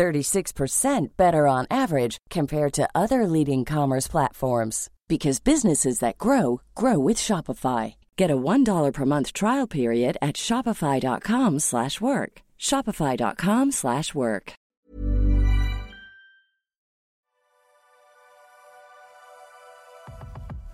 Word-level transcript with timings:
36% 0.00 1.08
better 1.18 1.46
on 1.46 1.66
average 1.70 2.16
compared 2.30 2.72
to 2.72 2.88
other 2.94 3.26
leading 3.26 3.66
commerce 3.66 4.08
platforms 4.08 4.88
because 5.08 5.40
businesses 5.40 5.98
that 5.98 6.16
grow 6.16 6.62
grow 6.74 6.98
with 6.98 7.18
Shopify. 7.18 7.96
Get 8.16 8.30
a 8.30 8.36
$1 8.36 8.92
per 8.94 9.04
month 9.04 9.34
trial 9.34 9.66
period 9.66 10.16
at 10.22 10.36
shopify.com/work. 10.36 12.32
shopify.com/work. 12.58 14.52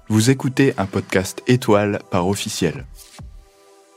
Vous 0.08 0.30
écoutez 0.30 0.72
un 0.78 0.86
podcast 0.86 1.42
étoile 1.48 1.98
par 2.12 2.28
officiel. 2.28 2.86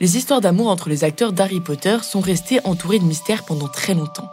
Les 0.01 0.17
histoires 0.17 0.41
d'amour 0.41 0.69
entre 0.69 0.89
les 0.89 1.03
acteurs 1.03 1.33
d'Harry 1.33 1.61
Potter 1.61 1.99
sont 2.01 2.21
restées 2.21 2.61
entourées 2.63 2.97
de 2.97 3.03
mystères 3.03 3.45
pendant 3.45 3.67
très 3.67 3.93
longtemps. 3.93 4.29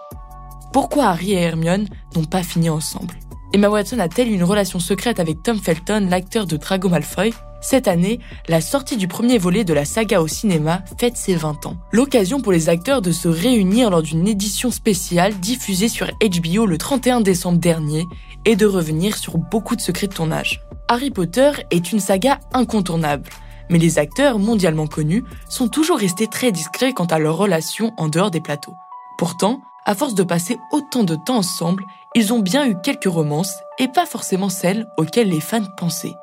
Pourquoi 0.77 1.07
Harry 1.07 1.33
et 1.33 1.41
Hermione 1.41 1.89
n'ont 2.15 2.27
pas 2.27 2.43
fini 2.43 2.69
ensemble 2.69 3.15
Emma 3.55 3.71
Watson 3.71 3.99
a-t-elle 3.99 4.31
une 4.31 4.45
relation 4.45 4.79
secrète 4.79 5.21
avec 5.21 5.43
Tom 5.43 5.59
Felton, 5.59 6.07
l'acteur 6.11 6.47
de 6.47 6.59
Drago 6.59 6.91
Malfoy 6.91 7.33
Cette 7.63 7.89
année, 7.89 8.21
la 8.47 8.61
sortie 8.61 8.99
du 8.99 9.09
premier 9.09 9.39
volet 9.39 9.65
de 9.65 9.73
la 9.73 9.87
saga 9.87 10.21
au 10.21 10.29
cinéma 10.29 10.83
fête 10.99 11.17
ses 11.17 11.35
20 11.35 11.65
ans. 11.65 11.79
L'occasion 11.93 12.43
pour 12.43 12.53
les 12.53 12.69
acteurs 12.69 13.01
de 13.01 13.11
se 13.11 13.27
réunir 13.27 13.89
lors 13.89 14.03
d'une 14.03 14.29
édition 14.29 14.71
spéciale 14.71 15.41
diffusée 15.41 15.89
sur 15.89 16.09
HBO 16.09 16.67
le 16.67 16.77
31 16.77 17.23
décembre 17.23 17.59
dernier 17.59 18.05
et 18.45 18.55
de 18.55 18.67
revenir 18.67 19.17
sur 19.17 19.39
beaucoup 19.39 19.77
de 19.77 19.81
secrets 19.81 20.09
de 20.09 20.13
tournage. 20.13 20.61
Harry 20.89 21.11
Potter 21.11 21.53
est 21.71 21.91
une 21.91 22.01
saga 22.01 22.39
incontournable, 22.53 23.31
mais 23.71 23.79
les 23.79 23.99
acteurs 23.99 24.39
mondialement 24.39 24.87
connus 24.87 25.25
sont 25.49 25.69
toujours 25.69 26.01
restés 26.01 26.27
très 26.27 26.53
discrets 26.53 26.93
quant 26.93 27.07
à 27.07 27.19
leur 27.19 27.39
relation 27.39 27.95
en 27.97 28.09
dehors 28.09 28.31
des 28.31 28.43
plateaux. 28.43 28.75
Pourtant, 29.17 29.63
à 29.87 29.95
force 29.95 30.15
de 30.15 30.25
passer 30.25 30.59
autant 30.73 31.05
de 31.05 31.15
temps 31.15 31.39
ensemble, 31.39 31.85
ils 32.15 32.33
ont 32.33 32.41
bien 32.41 32.67
eu 32.67 32.77
quelques 32.83 33.05
romances, 33.05 33.55
et 33.79 33.89
pas 33.89 34.05
forcément 34.05 34.49
celles 34.49 34.87
auxquelles 34.99 35.31
les 35.31 35.41
fans 35.41 35.65
pensaient. 35.77 36.15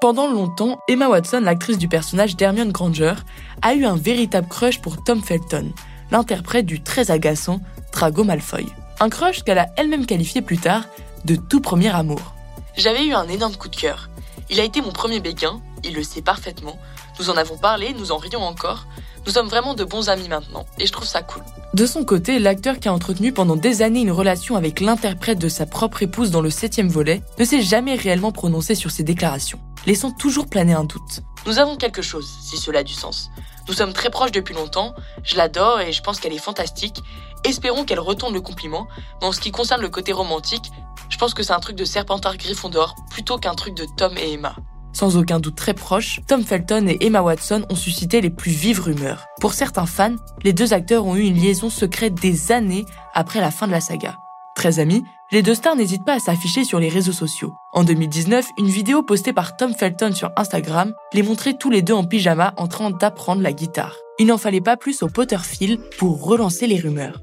Pendant 0.00 0.28
longtemps, 0.28 0.80
Emma 0.88 1.08
Watson, 1.08 1.42
l'actrice 1.44 1.78
du 1.78 1.88
personnage 1.88 2.36
d'Hermione 2.36 2.72
Granger, 2.72 3.14
a 3.60 3.74
eu 3.74 3.84
un 3.84 3.96
véritable 3.96 4.48
crush 4.48 4.80
pour 4.80 5.04
Tom 5.04 5.22
Felton, 5.22 5.70
l'interprète 6.10 6.66
du 6.66 6.82
très 6.82 7.10
agaçant 7.10 7.60
Drago 7.92 8.24
Malfoy. 8.24 8.66
Un 8.98 9.10
crush 9.10 9.44
qu'elle 9.44 9.58
a 9.58 9.68
elle-même 9.76 10.06
qualifié 10.06 10.42
plus 10.42 10.58
tard 10.58 10.84
de 11.24 11.36
tout 11.36 11.60
premier 11.60 11.94
amour. 11.94 12.34
J'avais 12.76 13.06
eu 13.06 13.12
un 13.12 13.28
énorme 13.28 13.54
coup 13.56 13.68
de 13.68 13.76
cœur. 13.76 14.08
Il 14.50 14.58
a 14.58 14.64
été 14.64 14.80
mon 14.80 14.90
premier 14.90 15.20
béguin, 15.20 15.60
il 15.84 15.94
le 15.94 16.02
sait 16.02 16.22
parfaitement. 16.22 16.78
Nous 17.18 17.30
en 17.30 17.36
avons 17.36 17.58
parlé, 17.58 17.94
nous 17.98 18.10
en 18.10 18.16
rions 18.16 18.42
encore. 18.42 18.86
Nous 19.24 19.32
sommes 19.32 19.48
vraiment 19.48 19.74
de 19.74 19.84
bons 19.84 20.08
amis 20.08 20.28
maintenant, 20.28 20.66
et 20.78 20.86
je 20.86 20.92
trouve 20.92 21.06
ça 21.06 21.22
cool. 21.22 21.42
De 21.74 21.86
son 21.86 22.04
côté, 22.04 22.38
l'acteur 22.38 22.80
qui 22.80 22.88
a 22.88 22.92
entretenu 22.92 23.32
pendant 23.32 23.56
des 23.56 23.82
années 23.82 24.00
une 24.00 24.10
relation 24.10 24.56
avec 24.56 24.80
l'interprète 24.80 25.38
de 25.38 25.48
sa 25.48 25.64
propre 25.64 26.02
épouse 26.02 26.30
dans 26.30 26.40
le 26.40 26.50
septième 26.50 26.88
volet 26.88 27.22
ne 27.38 27.44
s'est 27.44 27.62
jamais 27.62 27.94
réellement 27.94 28.32
prononcé 28.32 28.74
sur 28.74 28.90
ses 28.90 29.04
déclarations, 29.04 29.60
laissant 29.86 30.10
toujours 30.10 30.48
planer 30.48 30.74
un 30.74 30.84
doute. 30.84 31.20
Nous 31.46 31.58
avons 31.58 31.76
quelque 31.76 32.02
chose, 32.02 32.28
si 32.42 32.56
cela 32.56 32.80
a 32.80 32.82
du 32.82 32.92
sens. 32.92 33.30
Nous 33.68 33.74
sommes 33.74 33.92
très 33.92 34.10
proches 34.10 34.32
depuis 34.32 34.54
longtemps, 34.54 34.94
je 35.22 35.36
l'adore 35.36 35.80
et 35.80 35.92
je 35.92 36.02
pense 36.02 36.18
qu'elle 36.18 36.32
est 36.32 36.38
fantastique. 36.38 37.00
Espérons 37.44 37.84
qu'elle 37.84 38.00
retourne 38.00 38.34
le 38.34 38.40
compliment, 38.40 38.88
mais 39.20 39.28
en 39.28 39.32
ce 39.32 39.40
qui 39.40 39.52
concerne 39.52 39.80
le 39.80 39.88
côté 39.88 40.12
romantique, 40.12 40.70
je 41.08 41.16
pense 41.16 41.32
que 41.32 41.42
c'est 41.42 41.52
un 41.52 41.60
truc 41.60 41.76
de 41.76 41.84
Serpentard 41.84 42.36
Gryffondor 42.36 42.96
plutôt 43.10 43.38
qu'un 43.38 43.54
truc 43.54 43.74
de 43.74 43.86
Tom 43.96 44.16
et 44.18 44.32
Emma. 44.32 44.56
Sans 44.92 45.16
aucun 45.16 45.40
doute 45.40 45.56
très 45.56 45.74
proche, 45.74 46.20
Tom 46.26 46.44
Felton 46.44 46.86
et 46.86 46.98
Emma 47.00 47.22
Watson 47.22 47.64
ont 47.70 47.76
suscité 47.76 48.20
les 48.20 48.30
plus 48.30 48.50
vives 48.50 48.80
rumeurs. 48.80 49.26
Pour 49.40 49.54
certains 49.54 49.86
fans, 49.86 50.16
les 50.44 50.52
deux 50.52 50.72
acteurs 50.74 51.06
ont 51.06 51.16
eu 51.16 51.22
une 51.22 51.36
liaison 51.36 51.70
secrète 51.70 52.14
des 52.14 52.52
années 52.52 52.84
après 53.14 53.40
la 53.40 53.50
fin 53.50 53.66
de 53.66 53.72
la 53.72 53.80
saga. 53.80 54.16
Très 54.54 54.78
amis, 54.78 55.02
les 55.30 55.42
deux 55.42 55.54
stars 55.54 55.76
n'hésitent 55.76 56.04
pas 56.04 56.16
à 56.16 56.18
s'afficher 56.18 56.62
sur 56.64 56.78
les 56.78 56.90
réseaux 56.90 57.12
sociaux. 57.12 57.54
En 57.72 57.84
2019, 57.84 58.46
une 58.58 58.68
vidéo 58.68 59.02
postée 59.02 59.32
par 59.32 59.56
Tom 59.56 59.72
Felton 59.74 60.12
sur 60.12 60.30
Instagram 60.36 60.92
les 61.14 61.22
montrait 61.22 61.56
tous 61.56 61.70
les 61.70 61.80
deux 61.80 61.94
en 61.94 62.04
pyjama 62.04 62.52
en 62.58 62.68
train 62.68 62.90
d'apprendre 62.90 63.40
la 63.40 63.52
guitare. 63.52 63.96
Il 64.18 64.26
n'en 64.26 64.36
fallait 64.36 64.60
pas 64.60 64.76
plus 64.76 65.02
au 65.02 65.08
Potterfield 65.08 65.80
pour 65.96 66.22
relancer 66.22 66.66
les 66.66 66.78
rumeurs. 66.78 67.22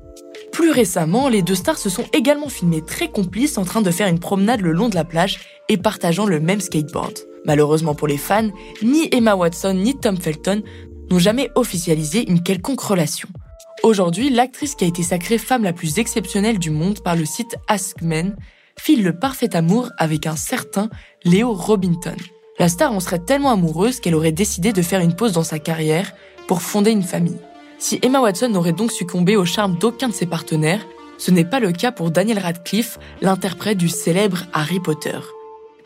Plus 0.51 0.71
récemment, 0.71 1.29
les 1.29 1.43
deux 1.43 1.55
stars 1.55 1.77
se 1.77 1.89
sont 1.89 2.05
également 2.11 2.49
filmés 2.49 2.83
très 2.83 3.09
complices 3.09 3.59
en 3.59 3.63
train 3.63 3.83
de 3.83 3.91
faire 3.91 4.07
une 4.07 4.19
promenade 4.19 4.61
le 4.61 4.71
long 4.71 4.89
de 4.89 4.95
la 4.95 5.05
plage 5.05 5.39
et 5.69 5.77
partageant 5.77 6.25
le 6.25 6.39
même 6.39 6.61
skateboard. 6.61 7.28
Malheureusement 7.49 7.95
pour 7.95 8.07
les 8.07 8.19
fans, 8.19 8.49
ni 8.83 9.09
Emma 9.11 9.33
Watson 9.33 9.73
ni 9.73 9.97
Tom 9.97 10.17
Felton 10.17 10.61
n'ont 11.09 11.17
jamais 11.17 11.49
officialisé 11.55 12.29
une 12.29 12.43
quelconque 12.43 12.79
relation. 12.79 13.27
Aujourd'hui, 13.81 14.29
l'actrice 14.29 14.75
qui 14.75 14.83
a 14.83 14.87
été 14.87 15.01
sacrée 15.01 15.39
femme 15.39 15.63
la 15.63 15.73
plus 15.73 15.97
exceptionnelle 15.97 16.59
du 16.59 16.69
monde 16.69 16.99
par 16.99 17.15
le 17.15 17.25
site 17.25 17.55
Ask 17.67 18.03
Men 18.03 18.35
file 18.77 19.01
le 19.03 19.17
parfait 19.17 19.55
amour 19.55 19.89
avec 19.97 20.27
un 20.27 20.35
certain 20.35 20.91
Leo 21.25 21.51
Robinson. 21.53 22.15
La 22.59 22.69
star 22.69 22.93
en 22.93 22.99
serait 22.99 23.17
tellement 23.17 23.49
amoureuse 23.49 23.99
qu'elle 23.99 24.13
aurait 24.13 24.31
décidé 24.31 24.71
de 24.71 24.83
faire 24.83 25.01
une 25.01 25.15
pause 25.15 25.31
dans 25.31 25.43
sa 25.43 25.57
carrière 25.57 26.13
pour 26.47 26.61
fonder 26.61 26.91
une 26.91 27.01
famille. 27.01 27.39
Si 27.79 27.97
Emma 28.03 28.21
Watson 28.21 28.53
aurait 28.53 28.73
donc 28.73 28.91
succombé 28.91 29.35
au 29.35 29.45
charme 29.45 29.79
d'aucun 29.79 30.09
de 30.09 30.13
ses 30.13 30.27
partenaires, 30.27 30.85
ce 31.17 31.31
n'est 31.31 31.45
pas 31.45 31.59
le 31.59 31.71
cas 31.71 31.91
pour 31.91 32.11
Daniel 32.11 32.37
Radcliffe, 32.37 32.99
l'interprète 33.23 33.79
du 33.79 33.89
célèbre 33.89 34.43
Harry 34.53 34.79
Potter. 34.79 35.17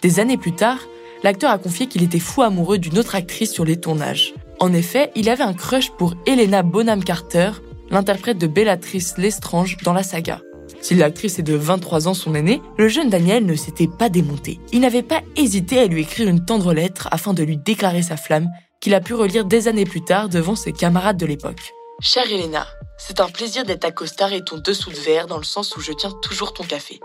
Des 0.02 0.19
années 0.19 0.35
plus 0.35 0.52
tard, 0.52 0.79
l'acteur 1.23 1.51
a 1.51 1.57
confié 1.57 1.88
qu'il 1.88 2.03
était 2.03 2.19
fou 2.19 2.41
amoureux 2.41 2.78
d'une 2.78 3.00
autre 3.00 3.16
actrice 3.16 3.51
sur 3.51 3.66
les 3.66 3.79
tournages. 3.79 4.34
En 4.59 4.73
effet, 4.73 5.11
il 5.16 5.29
avait 5.29 5.44
un 5.44 5.53
crush 5.53 5.91
pour 5.91 6.13
Helena 6.25 6.63
Bonham 6.63 7.03
Carter, 7.03 7.51
l'interprète 7.89 8.38
de 8.38 8.47
Bellatrix 8.47 9.06
Lestrange 9.17 9.78
dans 9.84 9.94
la 9.94 10.03
saga. 10.03 10.41
Si 10.81 10.95
l'actrice 10.95 11.39
est 11.39 11.44
de 11.44 11.56
23 11.56 12.07
ans 12.07 12.13
son 12.13 12.35
aînée, 12.35 12.61
le 12.78 12.88
jeune 12.89 13.09
Daniel 13.09 13.45
ne 13.45 13.56
s'était 13.56 13.88
pas 13.88 14.09
démonté. 14.09 14.59
Il 14.73 14.81
n'avait 14.81 15.01
pas 15.01 15.22
hésité 15.38 15.79
à 15.79 15.85
lui 15.85 16.01
écrire 16.01 16.28
une 16.28 16.44
tendre 16.44 16.73
lettre 16.73 17.07
afin 17.11 17.34
de 17.34 17.44
lui 17.44 17.57
déclarer 17.57 18.01
sa 18.01 18.17
flamme, 18.17 18.50
qu'il 18.81 18.94
a 18.94 19.00
pu 19.00 19.13
relire 19.13 19.45
des 19.45 19.69
années 19.69 19.85
plus 19.85 20.03
tard 20.03 20.28
devant 20.28 20.55
ses 20.55 20.73
camarades 20.73 21.17
de 21.17 21.25
l'époque. 21.25 21.72
Chère 22.01 22.29
Helena, 22.29 22.67
c'est 22.97 23.22
un 23.22 23.29
plaisir 23.29 23.63
d'être 23.63 23.85
à 23.85 23.91
costard 23.91 24.34
et 24.34 24.44
ton 24.44 24.57
dessous 24.57 24.90
de 24.90 24.97
verre 24.97 25.28
dans 25.28 25.38
le 25.38 25.44
sens 25.44 25.78
où 25.78 25.79
je 25.79 25.94
tiens 25.94 26.11
toujours 26.22 26.53
ton 26.53 26.63
café. 26.63 27.00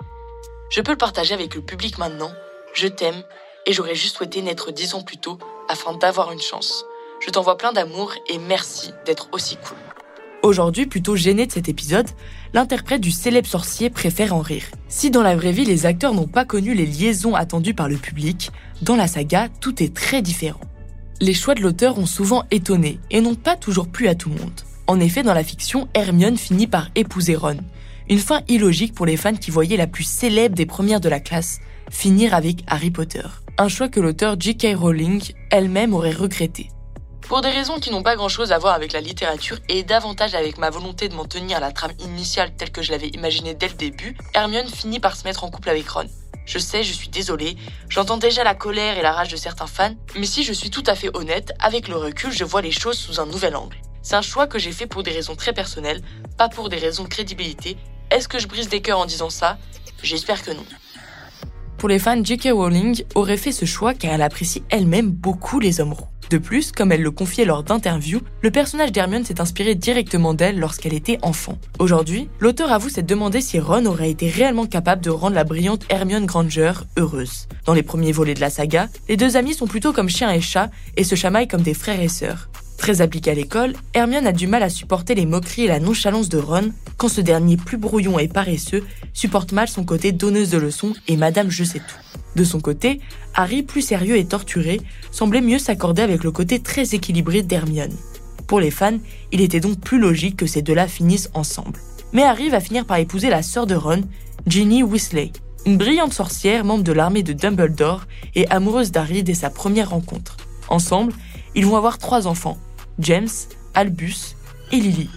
Je 0.71 0.81
peux 0.81 0.91
le 0.91 0.99
partager 0.99 1.35
avec 1.35 1.55
le 1.55 1.63
public 1.63 1.99
maintenant. 1.99 2.33
Je 2.75 2.89
t'aime 2.89 3.23
et 3.69 3.73
j'aurais 3.75 3.95
juste 3.95 4.17
souhaité 4.17 4.43
naître 4.43 4.73
dix 4.73 4.95
ans 4.95 5.03
plus 5.03 5.19
tôt 5.19 5.39
afin 5.69 5.95
d'avoir 5.95 6.33
une 6.33 6.41
chance. 6.41 6.85
Je 7.25 7.31
t'envoie 7.31 7.59
plein 7.59 7.73
d'amour 7.73 8.15
et 8.29 8.39
merci 8.39 8.91
d'être 9.05 9.29
aussi 9.33 9.57
cool. 9.57 9.77
Aujourd'hui, 10.43 10.87
plutôt 10.87 11.17
gêné 11.17 11.47
de 11.47 11.53
cet 11.53 11.69
épisode, 11.69 12.09
l'interprète 12.55 13.03
du 13.03 13.11
célèbre 13.11 13.47
sorcier 13.47 13.91
préfère 13.91 14.35
en 14.35 14.41
rire. 14.41 14.65
Si 14.89 15.11
dans 15.11 15.23
la 15.23 15.37
vraie 15.37 15.53
vie, 15.53 15.67
les 15.67 15.85
acteurs 15.85 16.15
n'ont 16.15 16.29
pas 16.29 16.47
connu 16.47 16.75
les 16.75 16.87
liaisons 16.87 17.35
attendues 17.35 17.75
par 17.75 17.89
le 17.89 17.97
public, 17.97 18.51
dans 18.81 18.97
la 18.97 19.07
saga, 19.07 19.49
tout 19.61 19.83
est 19.83 19.95
très 19.95 20.23
différent. 20.23 20.61
Les 21.21 21.35
choix 21.35 21.55
de 21.55 21.61
l'auteur 21.61 21.99
ont 21.99 22.07
souvent 22.07 22.45
étonné 22.51 23.01
et 23.11 23.21
n'ont 23.21 23.35
pas 23.35 23.57
toujours 23.57 23.89
plu 23.89 24.09
à 24.09 24.15
tout 24.15 24.31
le 24.31 24.37
monde. 24.37 24.61
En 24.87 25.01
effet, 25.01 25.23
dans 25.23 25.35
la 25.35 25.45
fiction, 25.45 25.89
Hermione 25.93 26.39
finit 26.39 26.69
par 26.69 26.89
épouser 26.95 27.35
Ron. 27.35 27.59
Une 28.09 28.21
fin 28.21 28.41
illogique 28.49 28.95
pour 28.95 29.05
les 29.05 29.19
fans 29.19 29.35
qui 29.35 29.51
voyaient 29.51 29.77
la 29.77 29.89
plus 29.89 30.05
célèbre 30.05 30.55
des 30.55 30.65
premières 30.65 31.01
de 31.01 31.11
la 31.11 31.21
classe 31.21 31.61
finir 31.91 32.33
avec 32.33 32.63
Harry 32.69 32.91
Potter. 32.91 33.25
Un 33.61 33.67
choix 33.67 33.89
que 33.89 33.99
l'auteur 33.99 34.37
J.K. 34.39 34.77
Rowling 34.77 35.33
elle-même 35.51 35.93
aurait 35.93 36.13
regretté. 36.13 36.71
Pour 37.23 37.41
des 37.41 37.49
raisons 37.49 37.81
qui 37.81 37.91
n'ont 37.91 38.05
pas 38.05 38.15
grand-chose 38.15 38.53
à 38.53 38.59
voir 38.59 38.73
avec 38.73 38.93
la 38.93 39.01
littérature 39.01 39.59
et 39.69 39.83
davantage 39.83 40.37
avec 40.37 40.59
ma 40.59 40.71
volonté 40.71 41.09
de 41.09 41.15
m'en 41.17 41.25
tenir 41.25 41.57
à 41.57 41.61
la 41.61 41.73
trame 41.73 41.91
initiale 41.99 42.55
telle 42.57 42.71
que 42.71 42.83
je 42.83 42.93
l'avais 42.93 43.09
imaginée 43.09 43.55
dès 43.55 43.67
le 43.67 43.75
début, 43.75 44.17
Hermione 44.33 44.69
finit 44.69 45.01
par 45.01 45.17
se 45.17 45.25
mettre 45.25 45.43
en 45.43 45.51
couple 45.51 45.71
avec 45.71 45.89
Ron. 45.89 46.07
Je 46.47 46.61
sais, 46.61 46.85
je 46.85 46.93
suis 46.93 47.09
désolée, 47.09 47.57
j'entends 47.89 48.17
déjà 48.17 48.45
la 48.45 48.55
colère 48.55 48.97
et 48.97 49.03
la 49.03 49.11
rage 49.11 49.33
de 49.33 49.37
certains 49.37 49.67
fans, 49.67 49.97
mais 50.15 50.27
si 50.27 50.45
je 50.45 50.53
suis 50.53 50.71
tout 50.71 50.85
à 50.87 50.95
fait 50.95 51.11
honnête, 51.17 51.53
avec 51.59 51.89
le 51.89 51.97
recul, 51.97 52.31
je 52.31 52.45
vois 52.45 52.63
les 52.63 52.71
choses 52.71 52.97
sous 52.97 53.19
un 53.19 53.27
nouvel 53.27 53.57
angle. 53.57 53.77
C'est 54.03 54.15
un 54.15 54.23
choix 54.23 54.47
que 54.47 54.61
j'ai 54.61 54.73
fait 54.73 54.87
pour 54.87 55.03
des 55.03 55.11
raisons 55.11 55.35
très 55.35 55.53
personnelles, 55.53 56.01
pas 56.37 56.49
pour 56.49 56.69
des 56.69 56.79
raisons 56.79 57.03
de 57.03 57.09
crédibilité. 57.09 57.77
Est-ce 58.13 58.29
que 58.29 58.39
je 58.39 58.47
brise 58.47 58.69
des 58.69 58.83
cœurs 58.83 59.01
en 59.01 59.07
disant 59.07 59.31
ça? 59.31 59.59
J'espère 60.01 60.43
que 60.43 60.53
non. 60.53 60.65
Pour 61.79 61.89
les 61.89 62.01
fans, 62.01 62.25
J.K. 62.25 62.49
Rowling 62.51 63.05
aurait 63.15 63.37
fait 63.37 63.53
ce 63.53 63.65
choix 63.65 63.95
car 63.95 64.13
elle 64.13 64.23
apprécie 64.23 64.65
elle-même 64.69 65.11
beaucoup 65.11 65.61
les 65.61 65.81
hommes 65.81 65.93
roux. 65.93 66.09
De 66.29 66.37
plus, 66.37 66.73
comme 66.73 66.91
elle 66.91 67.03
le 67.03 67.13
confiait 67.13 67.45
lors 67.45 67.63
d'interviews, 67.63 68.21
le 68.43 68.51
personnage 68.51 68.91
d'Hermione 68.91 69.25
s'est 69.25 69.41
inspiré 69.41 69.77
directement 69.77 70.35
d'elle 70.35 70.59
lorsqu'elle 70.59 70.93
était 70.93 71.19
enfant. 71.23 71.57
Aujourd'hui, 71.79 72.29
l'auteur 72.41 72.73
avoue 72.73 72.89
s'être 72.89 73.07
demandé 73.07 73.41
si 73.41 73.61
Ron 73.61 73.87
aurait 73.87 74.11
été 74.11 74.29
réellement 74.29 74.67
capable 74.67 75.03
de 75.03 75.11
rendre 75.11 75.37
la 75.37 75.45
brillante 75.45 75.87
Hermione 75.89 76.27
Granger 76.27 76.73
heureuse. 76.99 77.47
Dans 77.65 77.75
les 77.75 77.85
premiers 77.85 78.13
volets 78.13 78.35
de 78.35 78.41
la 78.41 78.51
saga, 78.51 78.89
les 79.09 79.17
deux 79.17 79.37
amis 79.37 79.55
sont 79.55 79.69
plutôt 79.69 79.93
comme 79.93 80.09
chien 80.09 80.33
et 80.33 80.41
chat 80.41 80.71
et 80.97 81.05
se 81.05 81.15
chamaillent 81.15 81.49
comme 81.49 81.63
des 81.63 81.75
frères 81.75 82.03
et 82.03 82.09
sœurs. 82.09 82.51
Très 82.89 83.03
appliquée 83.03 83.33
à 83.33 83.35
l'école, 83.35 83.75
Hermione 83.93 84.27
a 84.27 84.33
du 84.33 84.47
mal 84.47 84.63
à 84.63 84.71
supporter 84.71 85.15
les 85.15 85.27
moqueries 85.27 85.65
et 85.65 85.69
la 85.69 85.79
nonchalance 85.79 86.31
de 86.31 86.39
Ron, 86.39 86.71
quand 86.97 87.11
ce 87.11 87.21
dernier 87.21 87.59
plus 87.59 87.77
brouillon 87.77 88.19
et 88.19 88.29
paresseux 88.29 88.83
supporte 89.13 89.53
mal 89.53 89.69
son 89.69 89.85
côté 89.85 90.11
donneuse 90.11 90.49
de 90.49 90.57
leçons 90.57 90.95
et 91.07 91.19
Madame 91.19 91.51
Je 91.51 91.65
sais 91.65 91.81
tout. 91.81 92.19
De 92.35 92.45
son 92.45 92.61
côté, 92.61 93.03
Harry, 93.35 93.63
plus 93.63 93.83
sérieux 93.83 94.17
et 94.17 94.25
torturé, 94.25 94.81
semblait 95.11 95.43
mieux 95.43 95.59
s'accorder 95.59 96.01
avec 96.01 96.25
le 96.25 96.31
côté 96.31 96.61
très 96.61 96.95
équilibré 96.95 97.43
d'Hermione. 97.43 97.93
Pour 98.47 98.59
les 98.59 98.71
fans, 98.71 98.97
il 99.33 99.43
était 99.43 99.61
donc 99.61 99.79
plus 99.81 99.99
logique 99.99 100.37
que 100.37 100.47
ces 100.47 100.63
deux-là 100.63 100.89
finissent 100.89 101.29
ensemble. 101.35 101.79
Mais 102.15 102.23
Harry 102.23 102.49
va 102.49 102.59
finir 102.59 102.87
par 102.87 102.97
épouser 102.97 103.29
la 103.29 103.43
sœur 103.43 103.67
de 103.67 103.75
Ron, 103.75 104.01
Ginny 104.47 104.83
Weasley, 104.83 105.33
une 105.67 105.77
brillante 105.77 106.15
sorcière 106.15 106.65
membre 106.65 106.85
de 106.85 106.93
l'armée 106.93 107.23
de 107.23 107.35
Dumbledore 107.35 108.07
et 108.35 108.49
amoureuse 108.49 108.93
d'Harry 108.93 109.25
dès 109.25 109.35
sa 109.35 109.51
première 109.51 109.91
rencontre. 109.91 110.39
Ensemble, 110.71 111.13
ils 111.55 111.67
vont 111.67 111.77
avoir 111.77 111.99
trois 111.99 112.27
enfants, 112.27 112.57
James, 112.99 113.29
Albus 113.75 114.37
et 114.73 114.77
Lily. 114.77 115.09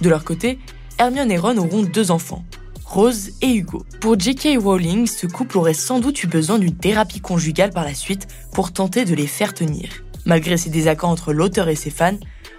De 0.00 0.08
leur 0.08 0.24
côté, 0.24 0.58
Hermione 0.98 1.30
et 1.30 1.38
Ron 1.38 1.56
auront 1.58 1.82
deux 1.82 2.10
enfants, 2.10 2.44
Rose 2.84 3.30
et 3.42 3.54
Hugo. 3.54 3.84
Pour 4.00 4.18
J.K. 4.18 4.58
Rowling, 4.60 5.06
ce 5.06 5.26
couple 5.26 5.58
aurait 5.58 5.74
sans 5.74 6.00
doute 6.00 6.22
eu 6.22 6.26
besoin 6.26 6.58
d'une 6.58 6.76
thérapie 6.76 7.20
conjugale 7.20 7.70
par 7.70 7.84
la 7.84 7.94
suite 7.94 8.26
pour 8.52 8.72
tenter 8.72 9.04
de 9.04 9.14
les 9.14 9.26
faire 9.26 9.54
tenir. 9.54 9.88
Malgré 10.26 10.56
ses 10.56 10.70
désaccords 10.70 11.10
entre 11.10 11.32
l'auteur 11.32 11.68
et 11.68 11.76
ses 11.76 11.90
fans, 11.90 12.18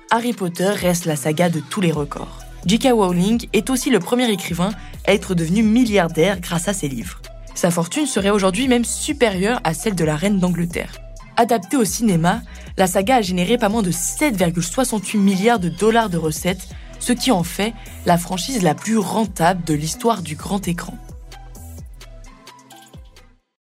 Harry 0.10 0.34
Potter 0.34 0.70
reste 0.70 1.06
la 1.06 1.16
saga 1.16 1.50
de 1.50 1.60
tous 1.60 1.82
les 1.82 1.92
records. 1.92 2.40
J.K. 2.66 2.90
Rowling 2.94 3.48
est 3.54 3.70
aussi 3.70 3.90
le 3.90 4.00
premier 4.00 4.30
écrivain 4.30 4.72
à 5.06 5.14
être 5.14 5.36
devenu 5.36 5.64
milliardaire 5.64 6.40
grâce 6.40 6.68
à 6.68 6.74
ses 6.74 6.88
livres. 6.88 7.22
Sa 7.56 7.72
fortune 7.72 8.06
serait 8.06 8.30
aujourd'hui 8.30 8.68
même 8.68 8.86
supérieure 8.86 9.60
à 9.64 9.74
celle 9.74 9.96
de 9.96 10.06
la 10.06 10.16
reine 10.16 10.40
d'Angleterre. 10.40 10.94
Adaptée 11.38 11.78
au 11.78 11.86
cinéma, 11.86 12.42
la 12.78 12.88
saga 12.88 13.18
a 13.18 13.22
généré 13.22 13.58
pas 13.58 13.70
moins 13.70 13.82
de 13.82 13.92
7,68 13.92 15.18
milliards 15.18 15.60
de 15.60 15.70
dollars 15.70 16.10
de 16.10 16.18
recettes, 16.18 16.68
ce 17.00 17.14
qui 17.14 17.32
en 17.32 17.44
fait 17.44 17.74
la 18.06 18.18
franchise 18.18 18.62
la 18.64 18.76
plus 18.76 18.98
rentable 18.98 19.64
de 19.64 19.74
l'histoire 19.74 20.22
du 20.22 20.36
grand 20.36 20.68
écran. 20.68 20.98